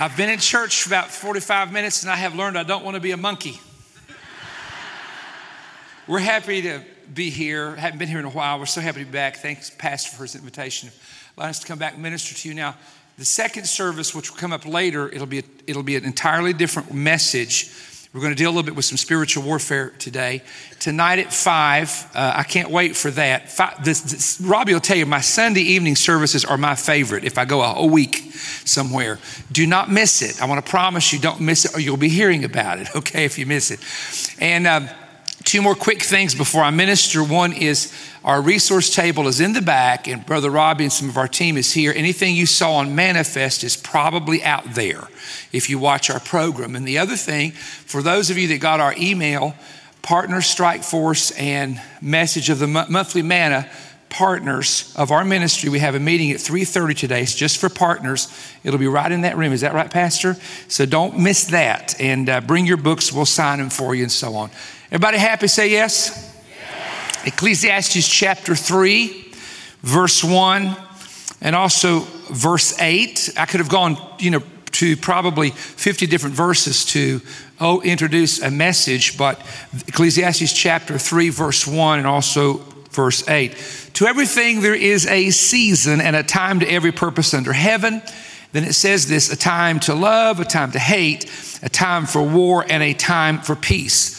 [0.00, 2.94] I've been in church for about 45 minutes and I have learned I don't want
[2.94, 3.60] to be a monkey.
[6.06, 7.74] We're happy to be here.
[7.74, 8.60] Haven't been here in a while.
[8.60, 9.38] We're so happy to be back.
[9.38, 10.90] Thanks, Pastor, for his invitation.
[11.36, 12.54] Allowing us to come back and minister to you.
[12.54, 12.76] Now,
[13.16, 16.52] the second service, which will come up later, it'll be, a, it'll be an entirely
[16.52, 17.64] different message.
[18.14, 20.42] We're going to deal a little bit with some spiritual warfare today.
[20.80, 23.52] Tonight at 5, uh, I can't wait for that.
[23.52, 27.36] Five, this, this, Robbie will tell you, my Sunday evening services are my favorite if
[27.36, 28.32] I go a whole week
[28.64, 29.18] somewhere.
[29.52, 30.40] Do not miss it.
[30.40, 33.26] I want to promise you, don't miss it, or you'll be hearing about it, okay,
[33.26, 33.80] if you miss it.
[34.40, 34.88] And uh,
[35.48, 37.24] two more quick things before I minister.
[37.24, 37.90] One is
[38.22, 41.56] our resource table is in the back, and Brother Robbie and some of our team
[41.56, 41.90] is here.
[41.96, 45.08] Anything you saw on Manna-fest is probably out there
[45.50, 46.76] if you watch our program.
[46.76, 49.54] And the other thing, for those of you that got our email,
[50.02, 53.70] Partner Strike Force and message of the monthly manna
[54.10, 58.26] partners of our ministry we have a meeting at 3.30 today it's just for partners
[58.64, 60.34] it'll be right in that room is that right pastor
[60.66, 64.10] so don't miss that and uh, bring your books we'll sign them for you and
[64.10, 64.50] so on
[64.90, 66.28] everybody happy say yes
[67.24, 69.32] Ecclesiastes chapter 3,
[69.82, 70.76] verse 1,
[71.42, 72.00] and also
[72.30, 73.30] verse 8.
[73.36, 77.20] I could have gone, you know, to probably 50 different verses to
[77.60, 79.44] oh, introduce a message, but
[79.88, 82.58] Ecclesiastes chapter 3, verse 1, and also
[82.92, 83.54] verse 8.
[83.94, 88.00] To everything there is a season and a time to every purpose under heaven.
[88.52, 91.30] Then it says this a time to love, a time to hate,
[91.62, 94.17] a time for war, and a time for peace.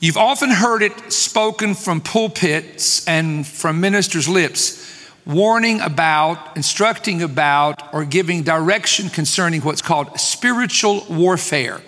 [0.00, 7.92] You've often heard it spoken from pulpits and from ministers' lips, warning about, instructing about,
[7.92, 11.80] or giving direction concerning what's called spiritual warfare.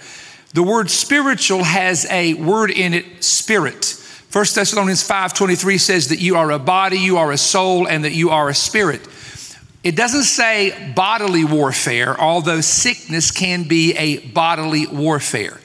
[0.55, 3.95] The word spiritual has a word in it, spirit.
[4.33, 8.13] 1 Thessalonians 5:23 says that you are a body, you are a soul, and that
[8.13, 9.07] you are a spirit.
[9.85, 15.61] It doesn't say bodily warfare, although sickness can be a bodily warfare.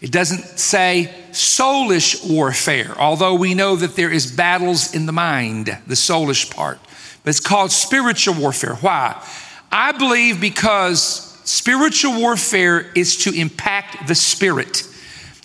[0.00, 5.66] It doesn't say soulish warfare, although we know that there is battles in the mind,
[5.86, 6.78] the soulish part.
[7.22, 8.74] But it's called spiritual warfare.
[8.76, 9.22] Why?
[9.70, 11.00] I believe because
[11.44, 14.82] spiritual warfare is to impact the spirit.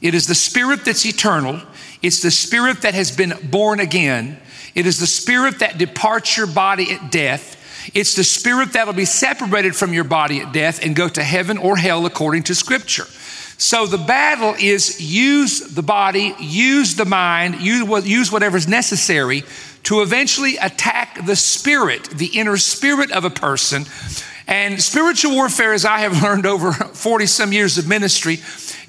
[0.01, 1.61] It is the spirit that's eternal.
[2.01, 4.39] It's the spirit that has been born again.
[4.73, 7.57] It is the spirit that departs your body at death.
[7.93, 11.57] It's the spirit that'll be separated from your body at death and go to heaven
[11.57, 13.05] or hell according to scripture.
[13.61, 19.43] So the battle is use the body, use the mind, use, whatever's necessary
[19.83, 23.85] to eventually attack the spirit, the inner spirit of a person.
[24.47, 28.39] And spiritual warfare, as I have learned over 40 some years of ministry,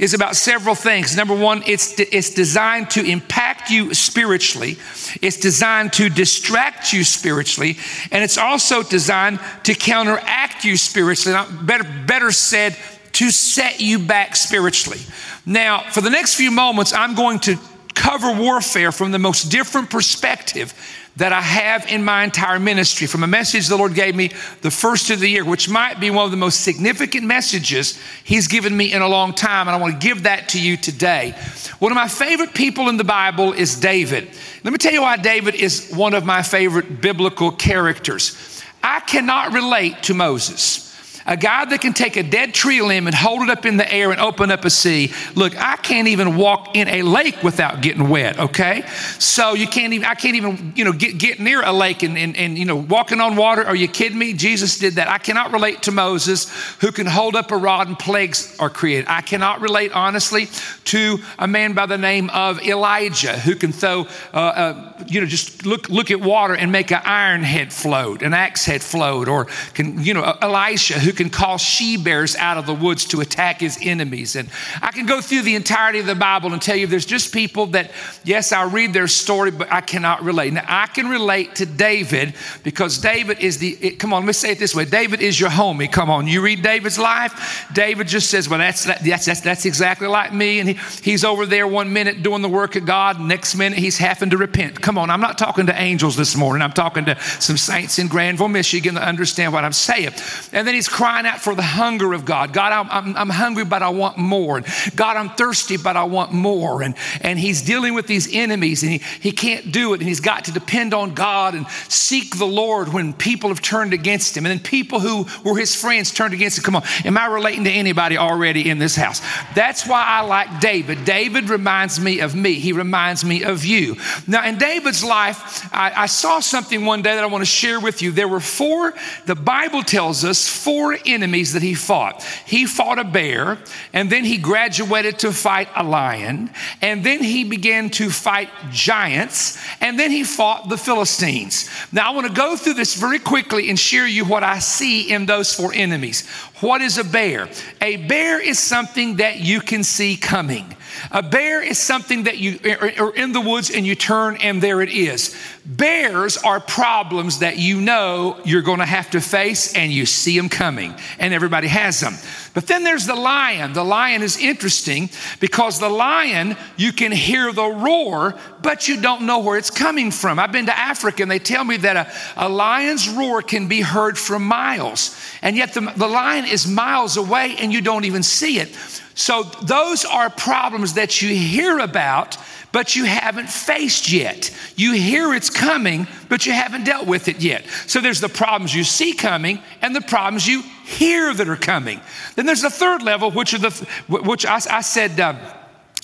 [0.02, 1.16] is about several things.
[1.16, 4.76] Number one, it's, it's designed to impact you spiritually,
[5.22, 7.78] it's designed to distract you spiritually,
[8.10, 11.34] and it's also designed to counteract you spiritually.
[11.34, 12.76] Now, better, better said,
[13.12, 15.00] to set you back spiritually.
[15.46, 17.56] Now, for the next few moments, I'm going to
[17.94, 20.74] cover warfare from the most different perspective
[21.16, 24.30] that I have in my entire ministry from a message the Lord gave me
[24.62, 28.48] the first of the year, which might be one of the most significant messages He's
[28.48, 29.68] given me in a long time.
[29.68, 31.34] And I want to give that to you today.
[31.78, 34.30] One of my favorite people in the Bible is David.
[34.64, 38.62] Let me tell you why David is one of my favorite biblical characters.
[38.82, 40.91] I cannot relate to Moses.
[41.26, 43.92] A guy that can take a dead tree limb and hold it up in the
[43.92, 45.12] air and open up a sea.
[45.34, 48.84] Look, I can't even walk in a lake without getting wet, okay?
[49.18, 52.18] So you can't even, I can't even, you know, get, get near a lake and,
[52.18, 53.64] and, and, you know, walking on water.
[53.64, 54.32] Are you kidding me?
[54.32, 55.08] Jesus did that.
[55.08, 56.50] I cannot relate to Moses
[56.80, 59.06] who can hold up a rod and plagues are created.
[59.08, 60.48] I cannot relate, honestly,
[60.86, 65.26] to a man by the name of Elijah who can throw, uh, uh, you know,
[65.26, 69.28] just look, look at water and make an iron head float, an axe head float,
[69.28, 73.20] or can, you know, Elisha who can call she bears out of the woods to
[73.20, 74.36] attack his enemies.
[74.36, 74.48] And
[74.80, 77.66] I can go through the entirety of the Bible and tell you there's just people
[77.68, 77.90] that,
[78.24, 80.52] yes, I read their story, but I cannot relate.
[80.52, 84.32] Now, I can relate to David because David is the, it, come on, let me
[84.32, 85.90] say it this way David is your homie.
[85.90, 90.08] Come on, you read David's life, David just says, well, that's, that's, that's, that's exactly
[90.08, 90.60] like me.
[90.60, 93.98] And he, he's over there one minute doing the work of God, next minute he's
[93.98, 94.80] having to repent.
[94.80, 96.62] Come on, I'm not talking to angels this morning.
[96.62, 100.12] I'm talking to some saints in Grandville, Michigan that understand what I'm saying.
[100.52, 102.52] And then he's crying out for the hunger of God.
[102.52, 104.58] God, I'm, I'm, I'm hungry, but I want more.
[104.58, 106.80] And God, I'm thirsty, but I want more.
[106.80, 109.96] And, and he's dealing with these enemies and he, he can't do it.
[109.98, 113.92] And he's got to depend on God and seek the Lord when people have turned
[113.92, 114.46] against him.
[114.46, 116.62] And then people who were his friends turned against him.
[116.62, 119.20] Come on, am I relating to anybody already in this house?
[119.56, 121.04] That's why I like David.
[121.04, 123.96] David reminds me of me, he reminds me of you.
[124.28, 127.80] Now, in David's life, I, I saw something one day that I want to share
[127.80, 128.12] with you.
[128.12, 128.94] There were four,
[129.26, 132.22] the Bible tells us, four enemies that he fought.
[132.46, 133.58] He fought a bear,
[133.92, 136.50] and then he graduated to fight a lion,
[136.80, 141.68] and then he began to fight giants, and then he fought the Philistines.
[141.92, 145.12] Now, I want to go through this very quickly and share you what I see
[145.12, 146.26] in those four enemies.
[146.60, 147.48] What is a bear?
[147.80, 150.76] A bear is something that you can see coming.
[151.10, 154.82] A bear is something that you are in the woods and you turn and there
[154.82, 155.36] it is.
[155.64, 160.36] Bears are problems that you know you're going to have to face and you see
[160.36, 162.14] them coming and everybody has them.
[162.54, 163.72] But then there's the lion.
[163.72, 165.08] The lion is interesting
[165.40, 170.10] because the lion, you can hear the roar, but you don't know where it's coming
[170.10, 170.38] from.
[170.38, 173.80] I've been to Africa and they tell me that a, a lion's roar can be
[173.80, 175.16] heard from miles.
[175.42, 178.76] And yet the, the lion is miles away and you don't even see it.
[179.14, 182.36] So those are problems that you hear about,
[182.72, 184.50] but you haven't faced yet.
[184.76, 187.66] You hear it's coming, but you haven't dealt with it yet.
[187.86, 192.00] So there's the problems you see coming and the problems you hear that are coming.
[192.34, 193.70] Then there's the third level, which are the
[194.08, 195.20] which I, I said.
[195.20, 195.34] Uh,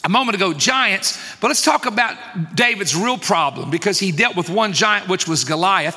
[0.04, 2.16] a moment ago, giants, but let's talk about
[2.54, 5.96] David's real problem because he dealt with one giant, which was Goliath.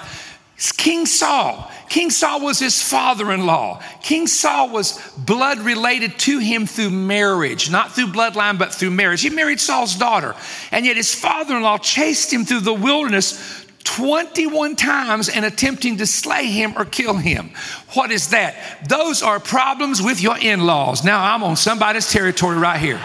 [0.62, 1.72] King Saul.
[1.90, 3.82] King Saul was his father in law.
[4.04, 9.22] King Saul was blood related to him through marriage, not through bloodline, but through marriage.
[9.22, 10.36] He married Saul's daughter.
[10.72, 15.98] And yet his father in law chased him through the wilderness 21 times and attempting
[15.98, 17.52] to slay him or kill him.
[17.94, 18.88] What is that?
[18.88, 21.04] Those are problems with your in laws.
[21.04, 23.02] Now I'm on somebody's territory right here.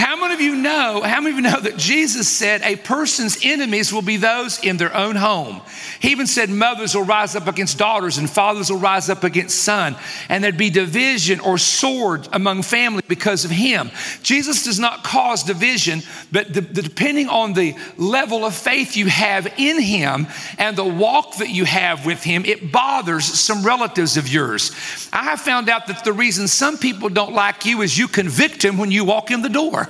[0.00, 3.38] How many of you know, how many of you know that Jesus said a person's
[3.44, 5.60] enemies will be those in their own home?
[6.00, 9.62] He even said mothers will rise up against daughters and fathers will rise up against
[9.62, 9.94] son,
[10.30, 13.90] and there'd be division or sword among family because of him.
[14.22, 16.00] Jesus does not cause division,
[16.32, 20.82] but the, the, depending on the level of faith you have in him and the
[20.82, 24.70] walk that you have with him, it bothers some relatives of yours.
[25.12, 28.62] I have found out that the reason some people don't like you is you convict
[28.62, 29.89] them when you walk in the door.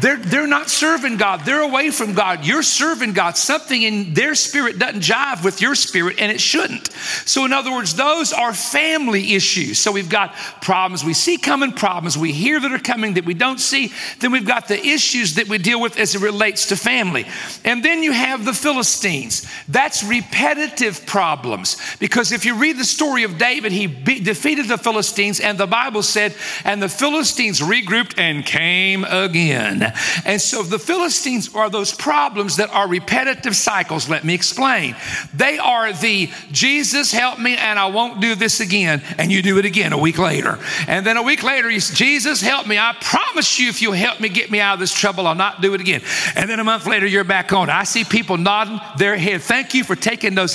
[0.00, 1.44] They're, they're not serving God.
[1.44, 2.46] They're away from God.
[2.46, 3.36] You're serving God.
[3.36, 6.90] Something in their spirit doesn't jive with your spirit, and it shouldn't.
[7.26, 9.78] So, in other words, those are family issues.
[9.78, 13.34] So, we've got problems we see coming, problems we hear that are coming that we
[13.34, 13.92] don't see.
[14.20, 17.26] Then we've got the issues that we deal with as it relates to family.
[17.64, 19.46] And then you have the Philistines.
[19.68, 21.76] That's repetitive problems.
[21.98, 25.66] Because if you read the story of David, he be- defeated the Philistines, and the
[25.66, 26.34] Bible said,
[26.64, 29.81] and the Philistines regrouped and came again.
[30.24, 34.08] And so the Philistines are those problems that are repetitive cycles.
[34.08, 34.96] Let me explain.
[35.34, 39.02] They are the Jesus help me and I won't do this again.
[39.18, 40.58] And you do it again a week later.
[40.86, 42.78] And then a week later, you Jesus help me.
[42.78, 45.60] I promise you, if you help me get me out of this trouble, I'll not
[45.60, 46.02] do it again.
[46.36, 47.70] And then a month later, you're back on.
[47.70, 49.42] I see people nodding their head.
[49.42, 50.54] Thank you for taking those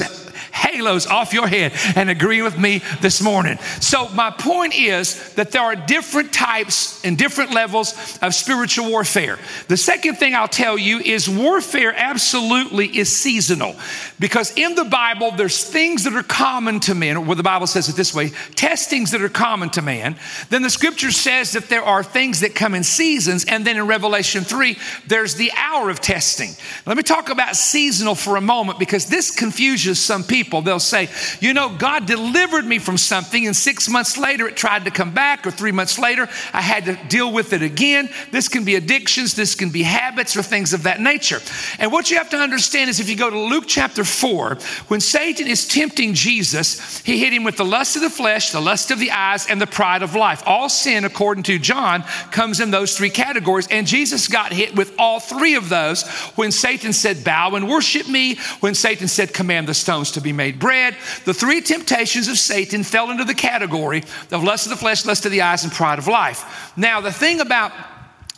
[0.57, 3.57] halos off your head and agree with me this morning.
[3.79, 9.37] So, my point is that there are different types and different levels of spiritual warfare.
[9.67, 13.75] The second thing I'll tell you is warfare absolutely is seasonal
[14.19, 17.89] because in the Bible, there's things that are common to men, or the Bible says
[17.89, 20.15] it this way testings that are common to man.
[20.49, 23.45] Then the scripture says that there are things that come in seasons.
[23.45, 24.77] And then in Revelation 3,
[25.07, 26.51] there's the hour of testing.
[26.85, 30.61] Let me talk about seasonal for a moment because this confuses some people people.
[30.61, 31.09] They'll say,
[31.41, 35.13] you know, God delivered me from something, and six months later it tried to come
[35.13, 38.09] back, or three months later I had to deal with it again.
[38.31, 41.41] This can be addictions, this can be habits, or things of that nature.
[41.79, 44.55] And what you have to understand is if you go to Luke chapter 4,
[44.87, 48.61] when Satan is tempting Jesus, he hit him with the lust of the flesh, the
[48.61, 50.43] lust of the eyes, and the pride of life.
[50.45, 53.67] All sin, according to John, comes in those three categories.
[53.69, 58.07] And Jesus got hit with all three of those when Satan said, Bow and worship
[58.07, 60.95] me, when Satan said, Command the stones to be made bread.
[61.25, 65.25] The three temptations of Satan fell into the category of lust of the flesh, lust
[65.25, 66.73] of the eyes, and pride of life.
[66.77, 67.71] Now, the thing about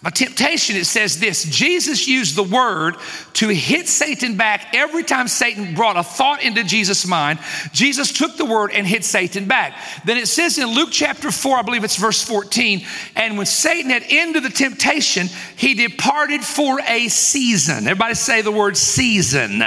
[0.05, 2.95] a temptation, it says this Jesus used the word
[3.33, 7.39] to hit Satan back every time Satan brought a thought into Jesus' mind.
[7.73, 9.77] Jesus took the word and hit Satan back.
[10.05, 12.85] Then it says in Luke chapter 4, I believe it's verse 14,
[13.17, 15.27] and when Satan had ended the temptation,
[15.57, 17.79] he departed for a season.
[17.79, 19.61] Everybody say the word season.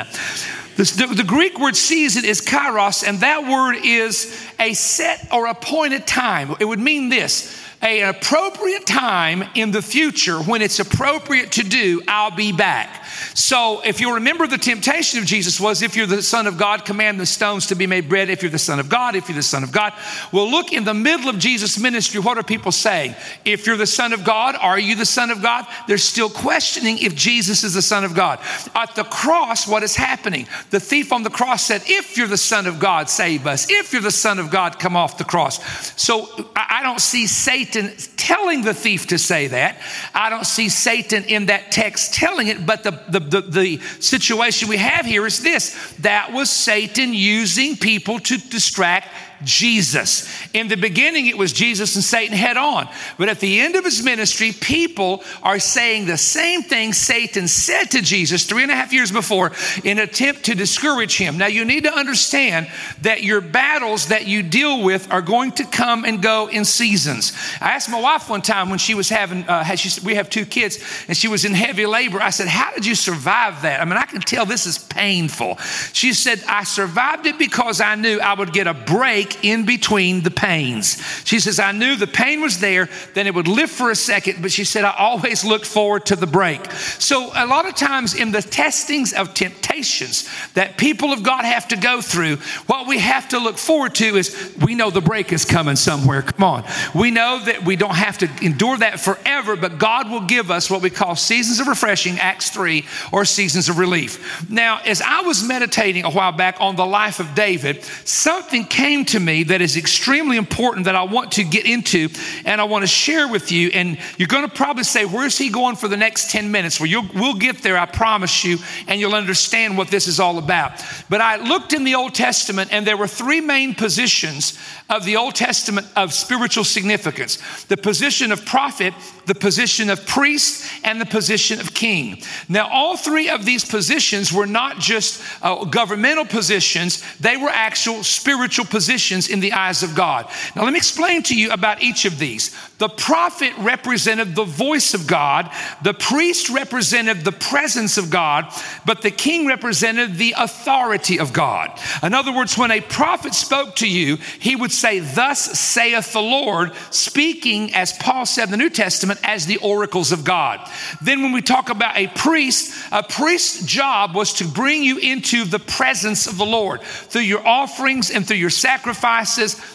[0.76, 6.06] The, the, Greek word season is kairos, and that word is a set or appointed
[6.06, 6.56] time.
[6.60, 12.00] It would mean this an appropriate time in the future when it's appropriate to do,
[12.06, 13.01] I'll be back.
[13.34, 16.84] So, if you remember, the temptation of Jesus was if you're the Son of God,
[16.84, 18.30] command the stones to be made bread.
[18.30, 19.92] If you're the Son of God, if you're the Son of God.
[20.32, 23.14] Well, look in the middle of Jesus' ministry, what are people saying?
[23.44, 25.66] If you're the Son of God, are you the Son of God?
[25.86, 28.38] They're still questioning if Jesus is the Son of God.
[28.74, 30.46] At the cross, what is happening?
[30.70, 33.70] The thief on the cross said, If you're the Son of God, save us.
[33.70, 35.60] If you're the Son of God, come off the cross.
[36.00, 39.78] So, I don't see Satan telling the thief to say that.
[40.14, 44.68] I don't see Satan in that text telling it, but the, the, the, the situation
[44.68, 45.94] we have here is this.
[46.00, 49.08] That was Satan using people to distract
[49.44, 50.28] Jesus.
[50.52, 52.88] In the beginning, it was Jesus and Satan head on.
[53.18, 57.84] But at the end of his ministry, people are saying the same thing Satan said
[57.92, 59.52] to Jesus three and a half years before
[59.84, 61.38] in attempt to discourage him.
[61.38, 62.68] Now, you need to understand
[63.02, 67.32] that your battles that you deal with are going to come and go in seasons.
[67.60, 70.46] I asked my wife one time when she was having, uh, she, we have two
[70.46, 72.20] kids, and she was in heavy labor.
[72.20, 73.80] I said, How did you survive that?
[73.80, 75.56] I mean, I can tell this is painful.
[75.92, 80.22] She said, I survived it because I knew I would get a break in between
[80.22, 81.02] the pains.
[81.24, 84.42] She says, I knew the pain was there, then it would lift for a second,
[84.42, 86.70] but she said, I always looked forward to the break.
[86.72, 91.68] So, a lot of times in the testings of temptations that people of God have
[91.68, 92.36] to go through,
[92.66, 96.22] what we have to look forward to is we know the break is coming somewhere.
[96.22, 96.64] Come on.
[96.94, 100.70] We know that we don't have to endure that forever, but God will give us
[100.70, 104.48] what we call seasons of refreshing, Acts 3, or seasons of relief.
[104.50, 109.04] Now, as I was meditating a while back on the life of David, something came
[109.06, 112.08] to me that is extremely important that I want to get into
[112.44, 113.70] and I want to share with you.
[113.72, 116.80] And you're going to probably say, Where's he going for the next 10 minutes?
[116.80, 120.72] Well, we'll get there, I promise you, and you'll understand what this is all about.
[121.08, 124.58] But I looked in the Old Testament, and there were three main positions
[124.90, 128.92] of the Old Testament of spiritual significance the position of prophet,
[129.26, 132.22] the position of priest, and the position of king.
[132.48, 138.02] Now, all three of these positions were not just uh, governmental positions, they were actual
[138.02, 140.28] spiritual positions in the eyes of God.
[140.56, 142.54] Now, let me explain to you about each of these.
[142.78, 145.50] The prophet represented the voice of God,
[145.82, 148.52] the priest represented the presence of God,
[148.84, 151.78] but the king represented the authority of God.
[152.02, 156.20] In other words, when a prophet spoke to you, he would say, Thus saith the
[156.20, 160.68] Lord, speaking, as Paul said in the New Testament, as the oracles of God.
[161.00, 165.44] Then, when we talk about a priest, a priest's job was to bring you into
[165.44, 168.91] the presence of the Lord through your offerings and through your sacrifices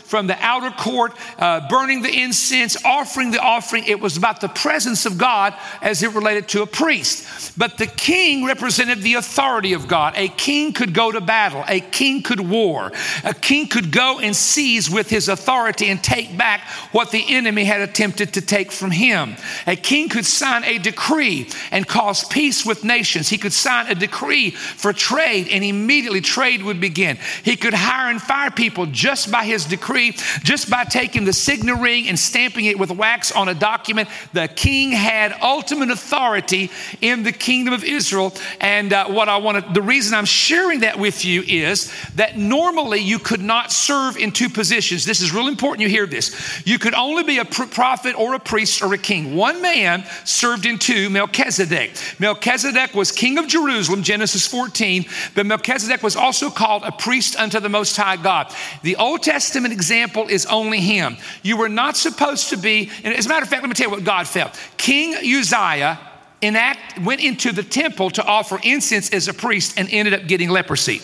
[0.07, 3.83] from the outer court, uh, burning the incense, offering the offering.
[3.85, 7.57] It was about the presence of God as it related to a priest.
[7.57, 10.13] But the king represented the authority of God.
[10.15, 12.91] A king could go to battle, a king could war,
[13.23, 17.65] a king could go and seize with his authority and take back what the enemy
[17.65, 19.35] had attempted to take from him.
[19.65, 23.29] A king could sign a decree and cause peace with nations.
[23.29, 27.17] He could sign a decree for trade, and immediately trade would begin.
[27.43, 30.11] He could hire and fire people just by his decree
[30.43, 34.47] just by taking the signet ring and stamping it with wax on a document, the
[34.49, 36.69] king had ultimate authority
[37.01, 38.33] in the kingdom of Israel.
[38.59, 42.37] And uh, what I want to, the reason I'm sharing that with you is that
[42.37, 45.05] normally you could not serve in two positions.
[45.05, 46.65] This is really important you hear this.
[46.65, 49.35] You could only be a prophet or a priest or a king.
[49.35, 51.91] One man served in two, Melchizedek.
[52.19, 57.59] Melchizedek was king of Jerusalem, Genesis 14, but Melchizedek was also called a priest unto
[57.59, 58.53] the Most High God.
[58.83, 61.17] The Old Testament example is only him.
[61.43, 63.87] You were not supposed to be, and as a matter of fact, let me tell
[63.87, 64.59] you what God felt.
[64.77, 65.99] King Uzziah
[66.41, 70.49] enact, went into the temple to offer incense as a priest and ended up getting
[70.49, 71.01] leprosy.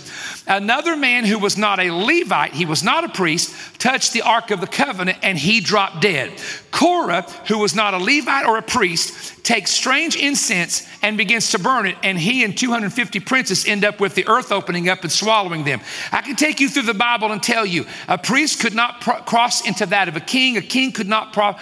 [0.47, 4.51] Another man who was not a Levite, he was not a priest, touched the Ark
[4.51, 6.33] of the Covenant and he dropped dead.
[6.71, 11.59] Korah, who was not a Levite or a priest, takes strange incense and begins to
[11.59, 15.11] burn it, and he and 250 princes end up with the earth opening up and
[15.11, 15.81] swallowing them.
[16.11, 19.21] I can take you through the Bible and tell you a priest could not pro-
[19.21, 21.55] cross into that of a king, a king could not pro-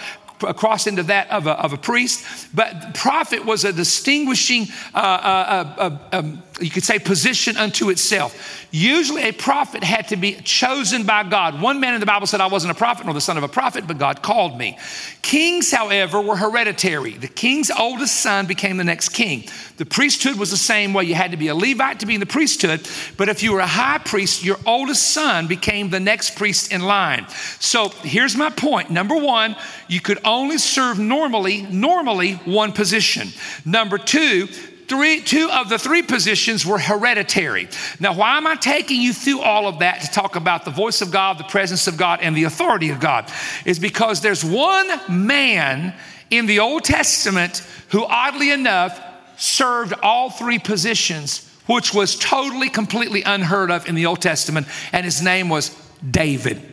[0.54, 2.24] cross into that of a, of a priest.
[2.54, 8.66] But prophet was a distinguishing, uh, uh, uh, um, you could say, position unto itself.
[8.70, 11.60] Usually, a prophet had to be chosen by God.
[11.60, 13.48] One man in the Bible said, I wasn't a prophet nor the son of a
[13.48, 14.78] prophet, but God called me.
[15.22, 17.12] Kings, however, were hereditary.
[17.12, 19.44] The king's oldest son became the next king.
[19.76, 21.04] The priesthood was the same way.
[21.04, 23.60] You had to be a Levite to be in the priesthood, but if you were
[23.60, 27.26] a high priest, your oldest son became the next priest in line.
[27.60, 28.90] So here's my point.
[28.90, 29.56] Number one,
[29.88, 33.28] you could only serve normally, normally one position.
[33.64, 34.48] Number two,
[34.92, 37.66] three, two of the three positions were hereditary.
[37.98, 41.00] Now, why am I taking you through all of that to talk about the voice
[41.00, 43.32] of God, the presence of God, and the authority of God?
[43.64, 45.94] Is because there's one man
[46.28, 49.00] in the Old Testament who, oddly enough,
[49.38, 55.06] served all three positions, which was totally, completely unheard of in the Old Testament, and
[55.06, 55.74] his name was
[56.10, 56.71] David.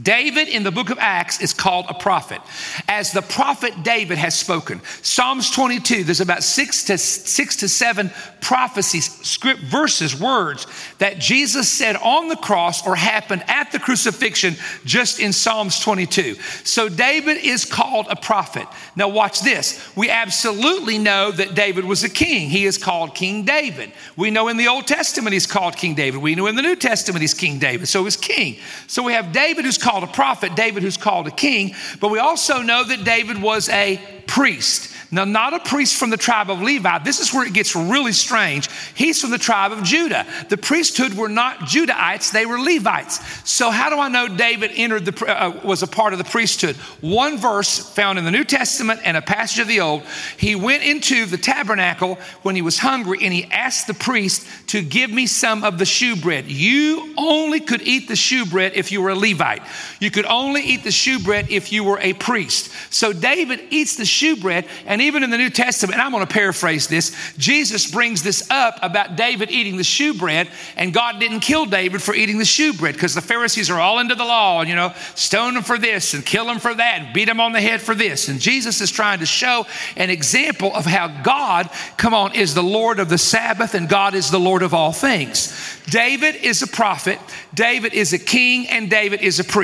[0.00, 2.40] David in the book of Acts is called a prophet.
[2.88, 4.80] As the prophet David has spoken.
[5.02, 8.10] Psalms 22, there's about six to six to seven
[8.40, 10.66] prophecies, script verses, words
[10.98, 16.34] that Jesus said on the cross or happened at the crucifixion just in Psalms 22.
[16.64, 18.66] So David is called a prophet.
[18.96, 19.80] Now watch this.
[19.96, 22.50] We absolutely know that David was a king.
[22.50, 23.92] He is called King David.
[24.16, 26.20] We know in the Old Testament he's called King David.
[26.20, 27.86] We know in the New Testament he's King David.
[27.86, 28.56] So he's king.
[28.88, 32.18] So we have David who's called a prophet, David who's called a king, but we
[32.18, 34.94] also know that David was a priest.
[35.14, 36.98] Now, not a priest from the tribe of Levi.
[37.04, 38.68] This is where it gets really strange.
[38.96, 40.26] He's from the tribe of Judah.
[40.48, 43.20] The priesthood were not Judahites, they were Levites.
[43.48, 46.74] So, how do I know David entered the, uh, was a part of the priesthood?
[47.00, 50.02] One verse found in the New Testament and a passage of the Old.
[50.36, 54.82] He went into the tabernacle when he was hungry and he asked the priest to
[54.82, 56.46] give me some of the shewbread.
[56.46, 59.62] You only could eat the shewbread if you were a Levite.
[60.00, 62.70] You could only eat the shewbread if you were a priest.
[62.90, 66.88] So, David eats the shewbread and even in the New Testament, I'm going to paraphrase
[66.88, 72.02] this, Jesus brings this up about David eating the shewbread, and God didn't kill David
[72.02, 74.92] for eating the shewbread because the Pharisees are all into the law and, you know,
[75.14, 77.80] stone him for this and kill him for that and beat him on the head
[77.80, 78.28] for this.
[78.28, 79.66] And Jesus is trying to show
[79.96, 84.14] an example of how God, come on, is the Lord of the Sabbath and God
[84.14, 85.80] is the Lord of all things.
[85.86, 87.18] David is a prophet,
[87.52, 89.63] David is a king, and David is a priest.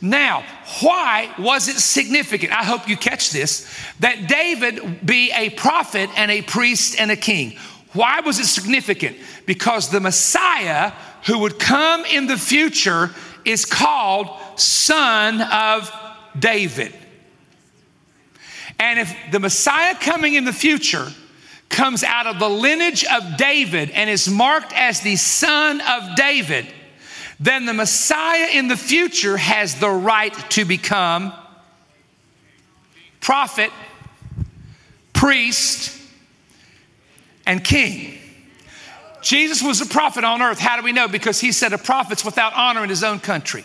[0.00, 0.44] Now,
[0.80, 2.52] why was it significant?
[2.52, 3.68] I hope you catch this
[4.00, 7.58] that David be a prophet and a priest and a king.
[7.92, 9.16] Why was it significant?
[9.46, 10.92] Because the Messiah
[11.26, 13.10] who would come in the future
[13.44, 15.92] is called Son of
[16.38, 16.94] David.
[18.78, 21.08] And if the Messiah coming in the future
[21.68, 26.66] comes out of the lineage of David and is marked as the Son of David,
[27.40, 31.32] then the Messiah in the future has the right to become
[33.20, 33.70] prophet,
[35.12, 35.98] priest,
[37.46, 38.18] and king.
[39.22, 40.58] Jesus was a prophet on earth.
[40.58, 41.08] How do we know?
[41.08, 43.64] Because he said a prophet's without honor in his own country.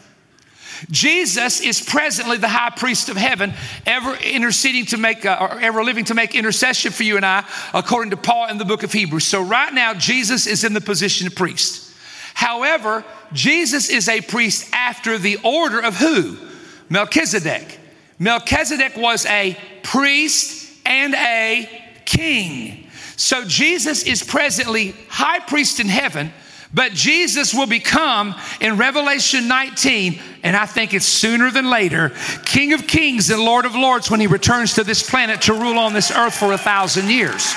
[0.89, 3.53] Jesus is presently the high priest of heaven,
[3.85, 7.43] ever interceding to make, uh, or ever living to make intercession for you and I,
[7.73, 9.25] according to Paul in the book of Hebrews.
[9.25, 11.93] So, right now, Jesus is in the position of priest.
[12.33, 13.03] However,
[13.33, 16.37] Jesus is a priest after the order of who?
[16.89, 17.79] Melchizedek.
[18.17, 21.69] Melchizedek was a priest and a
[22.05, 22.87] king.
[23.15, 26.31] So Jesus is presently high priest in heaven,
[26.73, 32.13] but Jesus will become in Revelation 19, and I think it's sooner than later,
[32.45, 35.77] King of Kings and Lord of Lords when he returns to this planet to rule
[35.77, 37.53] on this earth for a thousand years.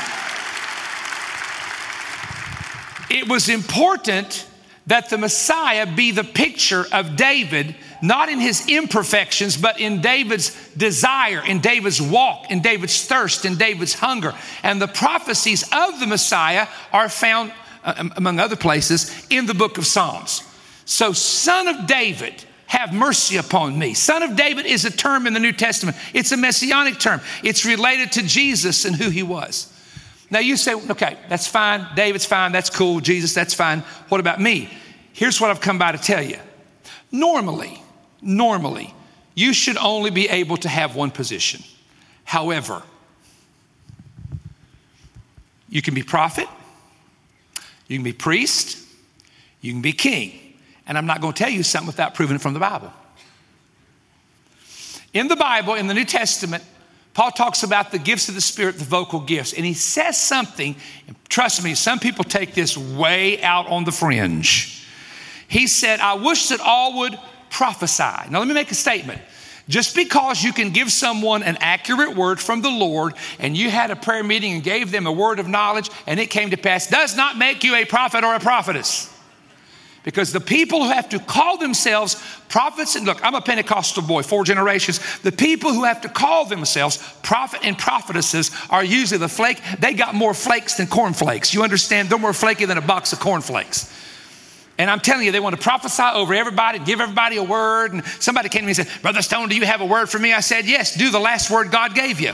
[3.11, 4.47] It was important
[4.87, 10.51] that the Messiah be the picture of David, not in his imperfections, but in David's
[10.77, 14.35] desire, in David's walk, in David's thirst, in David's hunger.
[14.63, 17.53] And the prophecies of the Messiah are found,
[17.85, 20.43] uh, among other places, in the book of Psalms.
[20.85, 23.93] So, son of David, have mercy upon me.
[23.93, 27.67] Son of David is a term in the New Testament, it's a messianic term, it's
[27.67, 29.72] related to Jesus and who he was.
[30.33, 31.87] Now you say, okay, that's fine.
[31.95, 32.53] David's fine.
[32.53, 33.01] That's cool.
[33.01, 33.81] Jesus, that's fine.
[34.09, 34.71] What about me?
[35.13, 36.39] Here's what I've come by to tell you.
[37.11, 37.83] Normally,
[38.23, 38.95] normally,
[39.35, 41.63] you should only be able to have one position.
[42.25, 42.83] However,
[45.69, 46.49] you can be prophet,
[47.87, 48.79] you can be priest,
[49.61, 50.57] you can be king.
[50.87, 52.91] And I'm not going to tell you something without proving it from the Bible.
[55.13, 56.65] In the Bible, in the New Testament,
[57.15, 60.77] Paul talks about the gifts of the Spirit, the vocal gifts, and he says something,
[61.29, 64.87] trust me, some people take this way out on the fringe.
[65.47, 67.19] He said, I wish that all would
[67.51, 68.31] prophesy.
[68.31, 69.21] Now, let me make a statement.
[69.69, 73.91] Just because you can give someone an accurate word from the Lord and you had
[73.91, 76.89] a prayer meeting and gave them a word of knowledge and it came to pass
[76.89, 79.12] does not make you a prophet or a prophetess.
[80.05, 84.23] Because the people who have to call themselves prophets, and look, I'm a Pentecostal boy,
[84.23, 85.01] four generations.
[85.21, 89.63] The people who have to call themselves prophet and prophetesses are usually the flake.
[89.79, 91.55] They got more flakes than cornflakes.
[91.55, 92.09] You understand?
[92.09, 93.93] They're more flaky than a box of cornflakes.
[94.77, 97.93] And I'm telling you, they want to prophesy over everybody, give everybody a word.
[97.93, 100.19] And somebody came to me and said, Brother Stone, do you have a word for
[100.19, 100.33] me?
[100.33, 102.33] I said, Yes, do the last word God gave you.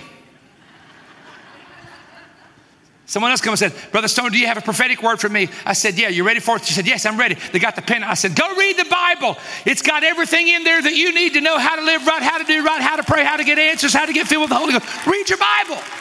[3.09, 5.49] Someone else come and said, Brother Stone, do you have a prophetic word for me?
[5.65, 6.67] I said, Yeah, you ready for it?
[6.67, 7.37] She said, Yes, I'm ready.
[7.53, 8.05] They got the pen.
[8.05, 9.39] I said, Go read the Bible.
[9.65, 12.37] It's got everything in there that you need to know how to live right, how
[12.37, 14.51] to do right, how to pray, how to get answers, how to get filled with
[14.51, 15.07] the Holy Ghost.
[15.07, 15.83] Read your Bible.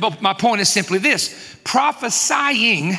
[0.00, 2.94] But my point is simply this prophesying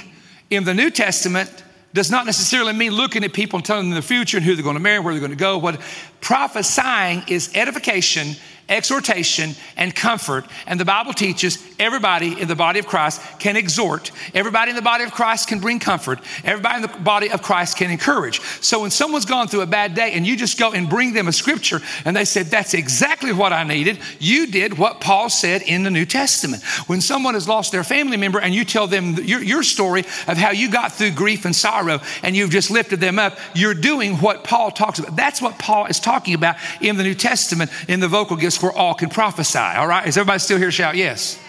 [0.49, 4.01] in the New Testament does not necessarily mean looking at people and telling them the
[4.01, 5.57] future and who they're going to marry, where they're going to go.
[5.57, 5.81] What
[6.21, 8.36] prophesying is edification
[8.69, 10.45] exhortation, and comfort.
[10.67, 14.82] And the Bible teaches everybody in the body of Christ can exhort, everybody in the
[14.82, 18.39] body of Christ can bring comfort, everybody in the body of Christ can encourage.
[18.62, 21.27] So when someone's gone through a bad day and you just go and bring them
[21.27, 25.63] a scripture and they said, That's exactly what I needed, you did what Paul said
[25.63, 26.63] in the New Testament.
[26.88, 30.38] When someone has lost their family member and you tell them your, your story of
[30.38, 34.15] how you got through grief and sorrow and you've just lifted them up, you're doing
[34.17, 35.15] what Paul talks about.
[35.15, 38.72] That's what Paul is talking about in the New Testament in the vocal gifts where
[38.72, 39.60] all can prophesy.
[39.60, 40.08] All right?
[40.08, 40.72] Is everybody still here?
[40.72, 41.39] Shout yes.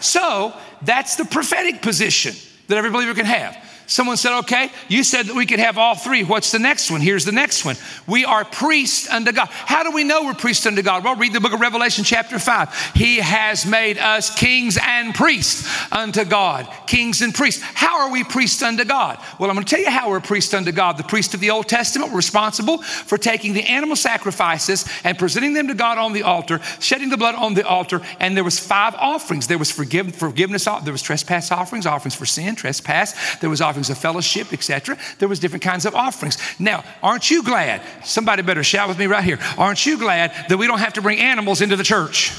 [0.00, 2.34] So that's the prophetic position
[2.68, 3.56] that every believer can have.
[3.86, 6.24] Someone said, okay, you said that we could have all three.
[6.24, 7.00] What's the next one?
[7.02, 7.76] Here's the next one.
[8.06, 9.48] We are priests unto God.
[9.50, 11.04] How do we know we're priests unto God?
[11.04, 12.92] Well, read the book of Revelation, chapter 5.
[12.94, 16.66] He has made us kings and priests unto God.
[16.86, 17.62] Kings and priests.
[17.62, 19.18] How are we priests unto God?
[19.38, 20.96] Well, I'm going to tell you how we're priests unto God.
[20.96, 25.52] The priests of the Old Testament were responsible for taking the animal sacrifices and presenting
[25.52, 28.58] them to God on the altar, shedding the blood on the altar, and there was
[28.58, 29.46] five offerings.
[29.46, 33.36] There was forgiveness, there was trespass offerings, offerings for sin, trespass.
[33.40, 34.96] There was offerings of fellowship, etc.
[35.18, 36.38] There was different kinds of offerings.
[36.58, 37.82] Now, aren't you glad?
[38.04, 39.38] Somebody better shout with me right here.
[39.58, 42.32] Aren't you glad that we don't have to bring animals into the church?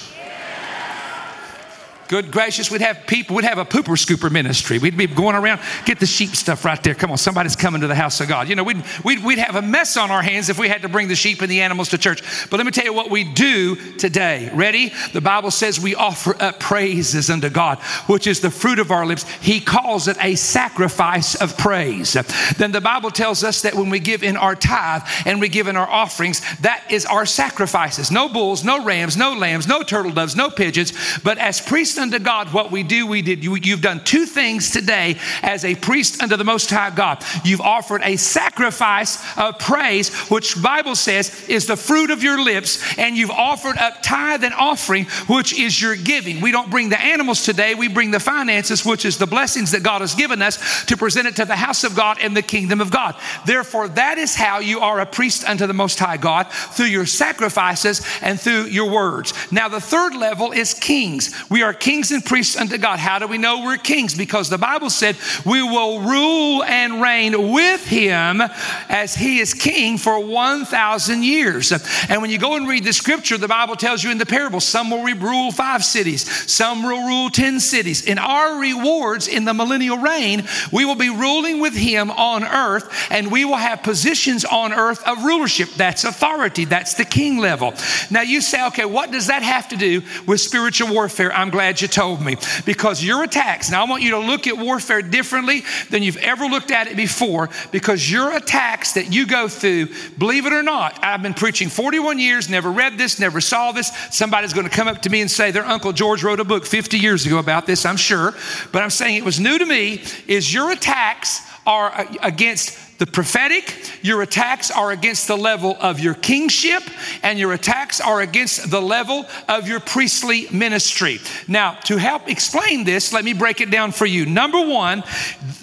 [2.07, 4.77] Good gracious, we'd have people, we'd have a pooper scooper ministry.
[4.77, 6.93] We'd be going around, get the sheep stuff right there.
[6.93, 8.47] Come on, somebody's coming to the house of God.
[8.47, 10.89] You know, we'd, we'd, we'd have a mess on our hands if we had to
[10.89, 12.21] bring the sheep and the animals to church.
[12.49, 14.51] But let me tell you what we do today.
[14.53, 14.93] Ready?
[15.13, 19.05] The Bible says we offer up praises unto God, which is the fruit of our
[19.05, 19.27] lips.
[19.41, 22.13] He calls it a sacrifice of praise.
[22.57, 25.67] Then the Bible tells us that when we give in our tithe and we give
[25.67, 28.11] in our offerings, that is our sacrifices.
[28.11, 32.13] No bulls, no rams, no lambs, no turtle doves, no pigeons, but as priests priest
[32.13, 33.43] unto God, what we do, we did.
[33.43, 37.23] You, you've done two things today as a priest unto the Most High God.
[37.45, 42.97] You've offered a sacrifice of praise, which Bible says is the fruit of your lips,
[42.97, 46.41] and you've offered up tithe and offering, which is your giving.
[46.41, 49.83] We don't bring the animals today, we bring the finances, which is the blessings that
[49.83, 52.81] God has given us to present it to the house of God and the kingdom
[52.81, 53.15] of God.
[53.45, 57.05] Therefore, that is how you are a priest unto the Most High God through your
[57.05, 59.33] sacrifices and through your words.
[59.51, 61.33] Now, the third level is kings.
[61.49, 62.97] We are kings and priests unto God.
[62.97, 64.15] How do we know we're kings?
[64.15, 68.41] Because the Bible said we will rule and reign with him
[68.89, 71.71] as he is king for 1,000 years.
[72.09, 74.61] And when you go and read the scripture, the Bible tells you in the parable,
[74.61, 78.03] some will rule five cities, some will rule 10 cities.
[78.03, 83.11] In our rewards in the millennial reign, we will be ruling with him on earth
[83.11, 85.69] and we will have positions on earth of rulership.
[85.77, 86.65] That's authority.
[86.65, 87.75] That's the king level.
[88.09, 91.31] Now you say, okay, what does that have to do with spiritual warfare?
[91.31, 94.47] I'm glad glad you told me because your attacks, now I want you to look
[94.47, 99.27] at warfare differently than you've ever looked at it before because your attacks that you
[99.27, 103.41] go through, believe it or not, I've been preaching 41 years, never read this, never
[103.41, 103.91] saw this.
[104.09, 106.65] Somebody's going to come up to me and say their Uncle George wrote a book
[106.65, 108.33] 50 years ago about this, I'm sure.
[108.71, 113.75] But I'm saying it was new to me is your attacks are against the prophetic,
[114.01, 116.83] your attacks are against the level of your kingship,
[117.23, 121.19] and your attacks are against the level of your priestly ministry.
[121.47, 124.25] Now, to help explain this, let me break it down for you.
[124.25, 125.03] Number one,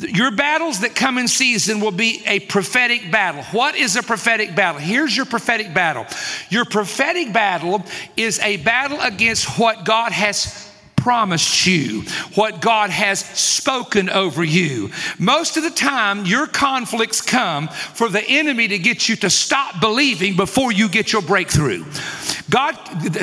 [0.01, 3.43] your battles that come in season will be a prophetic battle.
[3.45, 4.81] What is a prophetic battle?
[4.81, 6.07] Here's your prophetic battle.
[6.51, 7.83] Your prophetic battle
[8.17, 10.72] is a battle against what God has
[11.03, 12.03] promised you,
[12.35, 14.91] what God has spoken over you.
[15.19, 19.81] Most of the time, your conflicts come for the enemy to get you to stop
[19.81, 21.85] believing before you get your breakthrough.
[22.53, 22.77] God,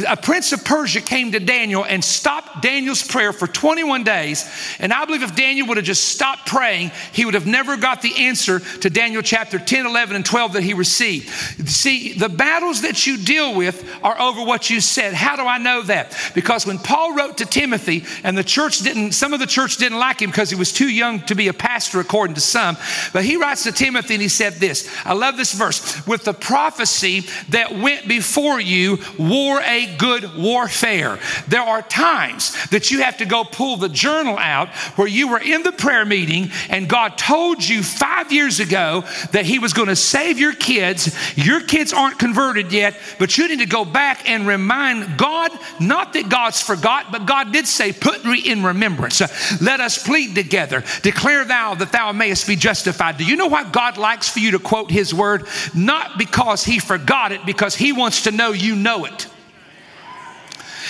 [0.07, 4.43] a prince of Persia came to Daniel and stopped Daniel's prayer for 21 days.
[4.79, 8.01] And I believe if Daniel would have just stopped praying, he would have never got
[8.01, 11.29] the answer to Daniel chapter 10, 11, and 12 that he received.
[11.69, 15.13] See, the battles that you deal with are over what you said.
[15.13, 16.17] How do I know that?
[16.33, 19.99] Because when Paul wrote to Timothy, and the church didn't, some of the church didn't
[19.99, 22.77] like him because he was too young to be a pastor, according to some.
[23.13, 26.33] But he writes to Timothy and he said this I love this verse with the
[26.33, 31.19] prophecy that went before you war a good warfare.
[31.47, 35.39] There are times that you have to go pull the journal out where you were
[35.39, 39.89] in the prayer meeting and God told you five years ago that He was going
[39.89, 41.15] to save your kids.
[41.37, 46.13] Your kids aren't converted yet, but you need to go back and remind God, not
[46.13, 49.21] that God's forgot, but God did say, Put me in remembrance.
[49.61, 50.83] Let us plead together.
[51.01, 53.17] Declare thou that thou mayest be justified.
[53.17, 55.47] Do you know why God likes for you to quote His word?
[55.75, 59.38] Not because He forgot it, because He wants to know you know it it.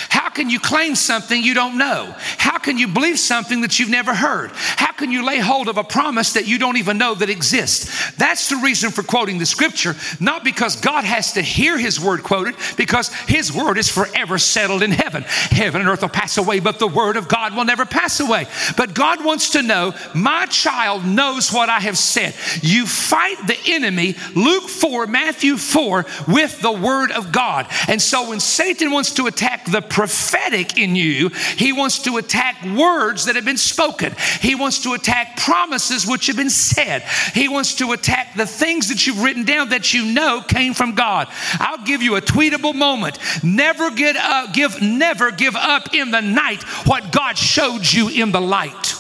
[0.10, 2.14] How can you claim something you don't know?
[2.38, 4.52] How can you believe something that you've never heard?
[4.54, 8.12] How can you lay hold of a promise that you don't even know that exists?
[8.16, 12.24] That's the reason for quoting the scripture, not because God has to hear his word
[12.24, 15.24] quoted, because his word is forever settled in heaven.
[15.24, 18.48] Heaven and earth will pass away, but the word of God will never pass away.
[18.78, 22.36] But God wants to know, my child knows what I have said.
[22.62, 27.68] You fight the enemy, Luke 4, Matthew 4, with the word of God.
[27.88, 32.56] And so when Satan wants to attack the prophetic in you, he wants to attack
[32.64, 34.16] words that have been spoken.
[34.40, 37.02] He wants to attack promises which have been said.
[37.34, 40.96] He wants to attack the things that you've written down that you know came from
[40.96, 41.28] God.
[41.60, 43.20] I'll give you a tweetable moment.
[43.44, 48.32] Never get up, give never give up in the night what God showed you in
[48.32, 48.96] the light.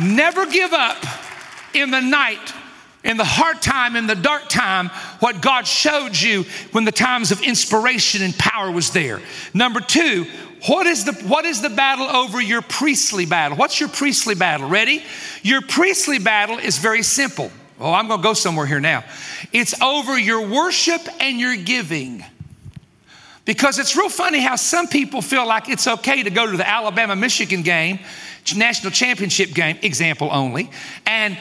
[0.00, 1.04] Never give up
[1.74, 2.54] in the night
[3.04, 4.88] in the hard time, in the dark time,
[5.20, 9.20] what God showed you when the times of inspiration and power was there.
[9.54, 10.26] Number two,
[10.66, 13.56] what is the what is the battle over your priestly battle?
[13.56, 14.68] What's your priestly battle?
[14.68, 15.04] Ready?
[15.42, 17.52] Your priestly battle is very simple.
[17.80, 19.04] Oh, I'm going to go somewhere here now.
[19.52, 22.24] It's over your worship and your giving.
[23.44, 26.68] Because it's real funny how some people feel like it's okay to go to the
[26.68, 28.00] Alabama Michigan game,
[28.56, 30.70] national championship game, example only,
[31.06, 31.38] and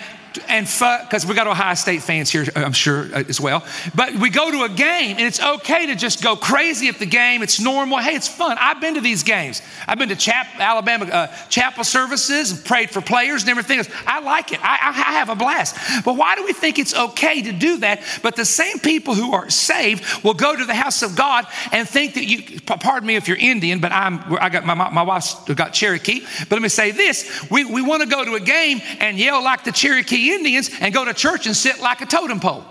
[0.47, 3.65] and fuck, because we got Ohio State fans here, I'm sure uh, as well.
[3.95, 7.05] But we go to a game and it's okay to just go crazy at the
[7.05, 7.41] game.
[7.41, 7.97] It's normal.
[7.99, 8.57] Hey, it's fun.
[8.59, 9.61] I've been to these games.
[9.87, 13.89] I've been to Chap- Alabama uh, chapel services and prayed for players and everything else.
[14.05, 14.59] I like it.
[14.63, 16.03] I, I have a blast.
[16.03, 18.01] But why do we think it's okay to do that?
[18.21, 21.87] But the same people who are saved will go to the house of God and
[21.87, 22.59] think that you.
[22.61, 24.21] Pardon me if you're Indian, but I'm.
[24.39, 26.21] I got my my wife's got Cherokee.
[26.41, 29.43] But let me say this: we we want to go to a game and yell
[29.43, 32.63] like the Cherokee Indians and go to church and sit like a totem pole.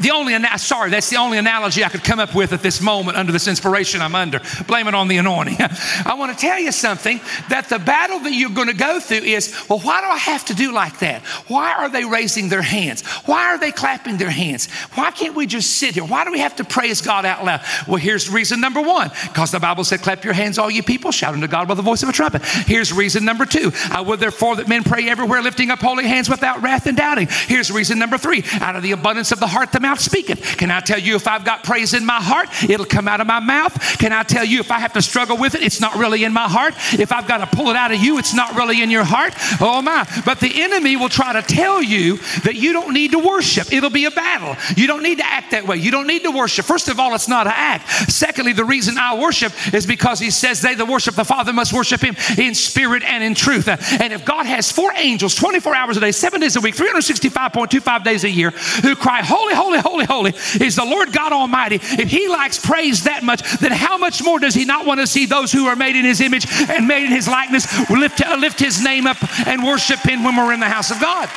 [0.00, 3.16] The only, sorry, that's the only analogy I could come up with at this moment
[3.16, 4.40] under this inspiration I'm under.
[4.66, 5.56] Blame it on the anointing.
[6.04, 9.18] I want to tell you something that the battle that you're going to go through
[9.18, 11.22] is well, why do I have to do like that?
[11.48, 13.06] Why are they raising their hands?
[13.26, 14.70] Why are they clapping their hands?
[14.94, 16.04] Why can't we just sit here?
[16.04, 17.60] Why do we have to praise God out loud?
[17.86, 21.10] Well, here's reason number one because the Bible said, clap your hands, all you people,
[21.10, 22.44] shout unto God by the voice of a trumpet.
[22.44, 26.28] Here's reason number two I would therefore that men pray everywhere, lifting up holy hands
[26.28, 27.28] without wrath and doubting.
[27.46, 30.56] Here's reason number three out of the abundance of the heart, the mouth speaketh.
[30.56, 33.26] Can I tell you if I've got praise in my heart, it'll come out of
[33.26, 33.74] my mouth?
[33.98, 36.32] Can I tell you if I have to struggle with it, it's not really in
[36.32, 36.74] my heart?
[36.98, 39.34] If I've got to pull it out of you, it's not really in your heart?
[39.60, 40.06] Oh my.
[40.24, 43.72] But the enemy will try to tell you that you don't need to worship.
[43.72, 44.56] It'll be a battle.
[44.76, 45.76] You don't need to act that way.
[45.76, 46.64] You don't need to worship.
[46.64, 47.88] First of all, it's not an act.
[48.10, 51.72] Secondly, the reason I worship is because he says they that worship the Father must
[51.72, 53.68] worship him in spirit and in truth.
[53.68, 58.04] And if God has four angels 24 hours a day, seven days a week, 365.25
[58.04, 61.76] days a year who cry, Holy, holy, holy, holy is the Lord God Almighty.
[61.76, 65.06] If He likes praise that much, then how much more does He not want to
[65.06, 68.60] see those who are made in His image and made in His likeness lift, lift
[68.60, 71.28] His name up and worship Him when we're in the house of God?